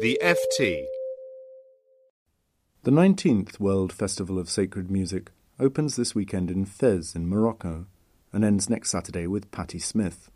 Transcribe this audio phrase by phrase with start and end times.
[0.00, 0.86] The FT.
[2.84, 7.84] The 19th World Festival of Sacred Music opens this weekend in Fez in Morocco
[8.32, 10.30] and ends next Saturday with Patti Smith.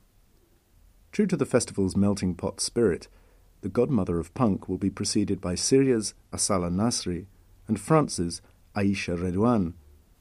[1.12, 3.08] True to the festival's melting pot spirit,
[3.62, 7.24] the godmother of punk will be preceded by Syria's Asala Nasri
[7.66, 8.42] and France's
[8.76, 9.72] Aisha Redouane,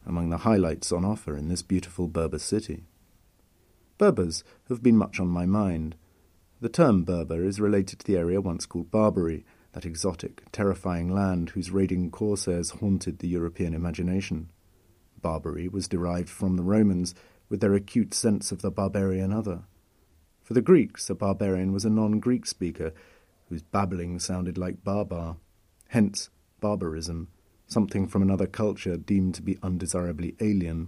[0.06, 2.86] among the highlights on offer in this beautiful Berber city.
[3.98, 5.98] Berbers have been much on my mind.
[6.64, 11.50] The term Berber is related to the area once called Barbary, that exotic, terrifying land
[11.50, 14.50] whose raiding corsairs haunted the European imagination.
[15.22, 17.14] Barbary was derived from the Romans,
[17.50, 19.64] with their acute sense of the barbarian other.
[20.42, 22.94] For the Greeks, a barbarian was a non Greek speaker
[23.50, 25.36] whose babbling sounded like barbar.
[25.90, 26.30] Hence,
[26.62, 27.28] barbarism,
[27.68, 30.88] something from another culture deemed to be undesirably alien.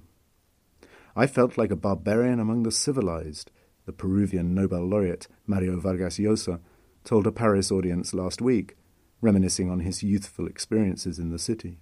[1.17, 3.51] I felt like a barbarian among the civilized,
[3.85, 6.59] the Peruvian Nobel laureate Mario Vargas Llosa
[7.03, 8.75] told a Paris audience last week,
[9.21, 11.79] reminiscing on his youthful experiences in the city.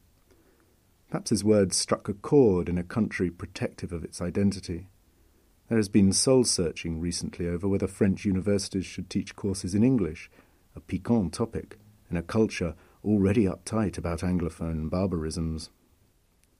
[1.09, 4.87] Perhaps his words struck a chord in a country protective of its identity.
[5.69, 10.29] There has been soul searching recently over whether French universities should teach courses in English,
[10.75, 11.77] a piquant topic
[12.09, 15.69] in a culture already uptight about Anglophone barbarisms.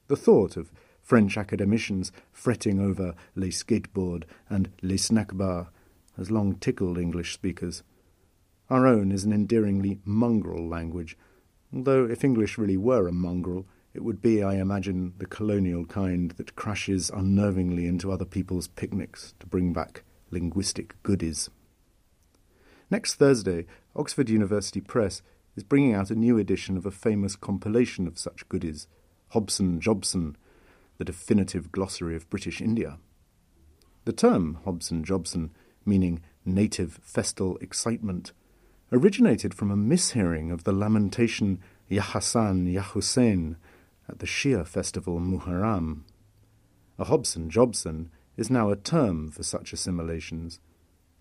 [0.08, 0.70] The thought of
[1.04, 5.68] French academicians fretting over les skateboard and les snack bar
[6.16, 7.82] has long tickled English speakers.
[8.70, 11.18] Our own is an endearingly mongrel language,
[11.74, 16.30] although if English really were a mongrel, it would be, I imagine, the colonial kind
[16.32, 21.50] that crashes unnervingly into other people's picnics to bring back linguistic goodies.
[22.90, 25.20] Next Thursday, Oxford University Press
[25.54, 28.88] is bringing out a new edition of a famous compilation of such goodies,
[29.28, 30.36] Hobson Jobson,
[30.98, 32.98] the definitive glossary of British India.
[34.04, 35.50] The term Hobson Jobson,
[35.84, 38.32] meaning native festal excitement,
[38.92, 43.56] originated from a mishearing of the lamentation Ya Hassan, Hussein
[44.08, 46.02] at the Shia festival Muharram.
[46.98, 50.60] A Hobson Jobson is now a term for such assimilations,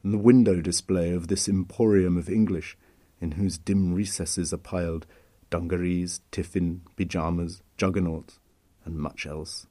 [0.03, 2.78] and the window display of this emporium of English,
[3.22, 5.05] in whose dim recesses are piled
[5.50, 8.40] dungarees, tiffin, pyjamas, juggernauts,
[8.85, 9.67] and much else.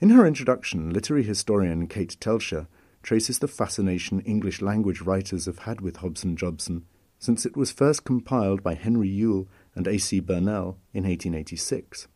[0.00, 2.66] In her introduction, literary historian Kate Teltscher
[3.02, 6.84] traces the fascination English language writers have had with Hobson Jobson
[7.20, 10.20] since it was first compiled by Henry Yule and A.C.
[10.20, 12.08] Burnell in 1886.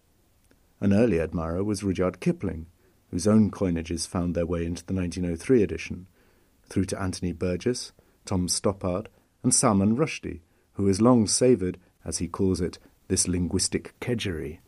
[0.81, 2.67] An early admirer was Rudyard Kipling,
[3.11, 6.07] whose own coinages found their way into the 1903 edition,
[6.67, 7.93] through to Anthony Burgess,
[8.25, 9.07] Tom Stoppard,
[9.43, 10.41] and Salman Rushdie,
[10.73, 12.79] who has long savoured, as he calls it,
[13.09, 14.59] this linguistic kedgeree.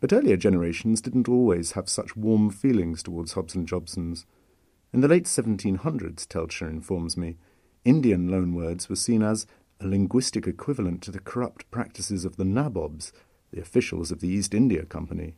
[0.00, 4.24] But earlier generations didn't always have such warm feelings towards Hobson Jobsons.
[4.92, 7.36] In the late 1700s, Teltscher informs me,
[7.84, 9.46] Indian loanwords were seen as
[9.80, 13.12] a linguistic equivalent to the corrupt practices of the nabobs,
[13.50, 15.34] the officials of the East India Company.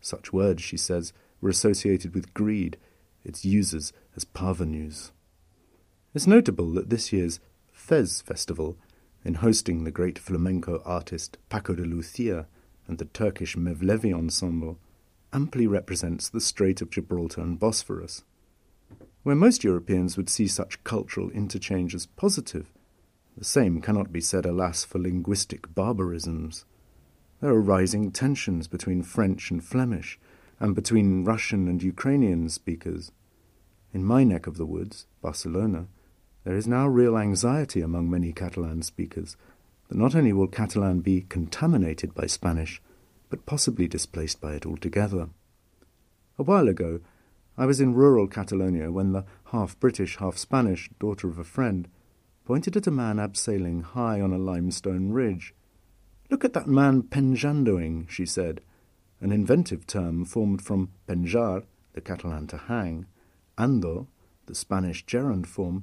[0.00, 2.76] Such words, she says, were associated with greed,
[3.24, 5.12] its users as parvenus.
[6.14, 7.40] It's notable that this year's
[7.72, 8.76] Fez Festival,
[9.24, 12.46] in hosting the great flamenco artist Paco de Lucia
[12.86, 14.78] and the Turkish Mevlevi Ensemble,
[15.32, 18.22] amply represents the Strait of Gibraltar and Bosphorus.
[19.22, 22.70] Where most Europeans would see such cultural interchange as positive,
[23.36, 26.64] the same cannot be said, alas, for linguistic barbarisms.
[27.40, 30.18] There are rising tensions between French and Flemish,
[30.60, 33.10] and between Russian and Ukrainian speakers.
[33.92, 35.88] In my neck of the woods, Barcelona,
[36.44, 39.36] there is now real anxiety among many Catalan speakers
[39.88, 42.80] that not only will Catalan be contaminated by Spanish,
[43.34, 45.28] but possibly displaced by it altogether.
[46.38, 47.00] A while ago,
[47.58, 51.88] I was in rural Catalonia when the half British, half Spanish daughter of a friend
[52.44, 55.52] pointed at a man abseiling high on a limestone ridge.
[56.30, 58.60] Look at that man penjandoing, she said,
[59.20, 63.06] an inventive term formed from penjar, the Catalan to hang,
[63.58, 64.06] ando,
[64.46, 65.82] the Spanish gerund form,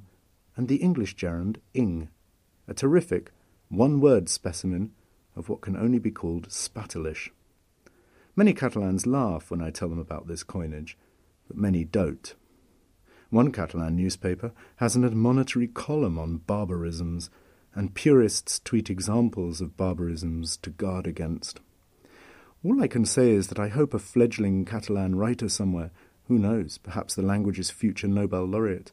[0.56, 2.08] and the English gerund ing,
[2.66, 3.30] a terrific,
[3.68, 4.92] one word specimen
[5.36, 7.28] of what can only be called spattelish.
[8.34, 10.96] Many Catalans laugh when I tell them about this coinage,
[11.46, 12.34] but many don't.
[13.28, 17.28] One Catalan newspaper has an admonitory column on barbarisms,
[17.74, 21.60] and purists tweet examples of barbarisms to guard against.
[22.64, 25.90] All I can say is that I hope a fledgling Catalan writer somewhere,
[26.28, 28.92] who knows, perhaps the language's future Nobel laureate,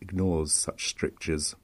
[0.00, 1.56] ignores such strictures.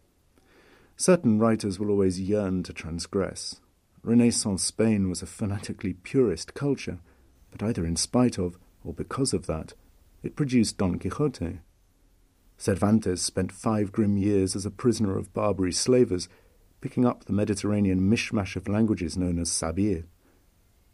[0.96, 3.60] Certain writers will always yearn to transgress.
[4.02, 6.98] Renaissance Spain was a fanatically purist culture,
[7.56, 9.74] but either in spite of or because of that,
[10.24, 11.60] it produced Don Quixote.
[12.58, 16.28] Cervantes spent five grim years as a prisoner of Barbary slavers,
[16.80, 20.02] picking up the Mediterranean mishmash of languages known as Sabir.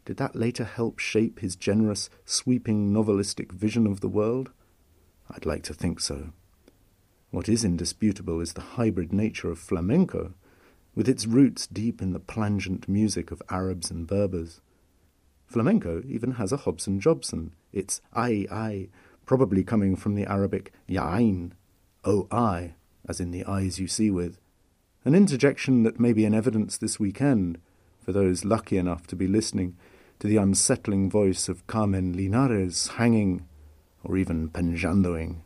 [0.05, 4.51] Did that later help shape his generous, sweeping novelistic vision of the world?
[5.31, 6.35] I'd like to think so.
[7.31, 10.35] What is indisputable is the hybrid nature of flamenco,
[10.95, 14.61] with its roots deep in the plangent music of Arabs and Berbers.
[15.51, 18.89] Flamenco even has a Hobson Jobson, its ai ai,
[19.27, 21.51] probably coming from the Arabic ya'ain,
[22.05, 22.29] o
[23.09, 24.39] as in the eyes you see with,
[25.05, 27.59] an interjection that may be in evidence this weekend
[27.99, 29.77] for those lucky enough to be listening
[30.21, 33.45] to the unsettling voice of Carmen Linares hanging,
[34.05, 35.41] or even penjandoing,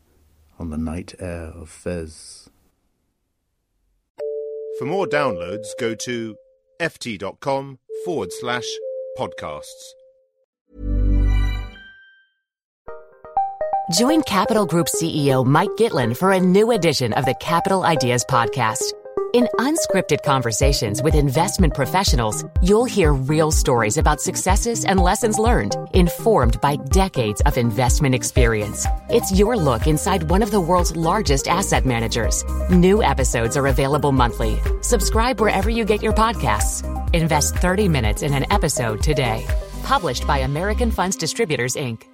[0.59, 2.51] on the night air of Fez.
[4.79, 6.37] For more downloads, go to
[6.79, 8.67] ft.com forward slash
[9.19, 9.93] podcasts.
[13.93, 18.83] Join Capital Group CEO Mike Gitlin for a new edition of the Capital Ideas Podcast.
[19.35, 25.77] In unscripted conversations with investment professionals, you'll hear real stories about successes and lessons learned,
[25.93, 28.87] informed by decades of investment experience.
[29.11, 32.45] It's your look inside one of the world's largest asset managers.
[32.71, 34.57] New episodes are available monthly.
[34.83, 37.04] Subscribe wherever you get your podcasts.
[37.15, 39.47] Invest 30 minutes in an episode today.
[39.85, 42.14] Published by American Funds Distributors, Inc.